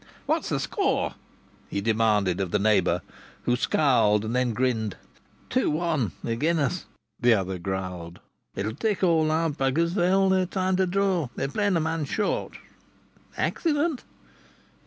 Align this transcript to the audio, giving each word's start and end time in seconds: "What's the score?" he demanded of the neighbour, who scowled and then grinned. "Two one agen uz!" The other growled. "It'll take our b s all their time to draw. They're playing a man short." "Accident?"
"What's 0.25 0.49
the 0.49 0.59
score?" 0.59 1.13
he 1.69 1.79
demanded 1.79 2.41
of 2.41 2.49
the 2.49 2.57
neighbour, 2.57 3.03
who 3.43 3.55
scowled 3.55 4.25
and 4.25 4.35
then 4.35 4.51
grinned. 4.55 4.97
"Two 5.47 5.69
one 5.69 6.13
agen 6.27 6.57
uz!" 6.57 6.87
The 7.19 7.35
other 7.35 7.59
growled. 7.59 8.19
"It'll 8.55 8.73
take 8.73 9.03
our 9.03 9.49
b 9.51 9.81
s 9.83 9.97
all 9.97 10.29
their 10.29 10.47
time 10.47 10.75
to 10.77 10.87
draw. 10.87 11.27
They're 11.35 11.47
playing 11.47 11.77
a 11.77 11.81
man 11.81 12.05
short." 12.05 12.57
"Accident?" 13.37 14.03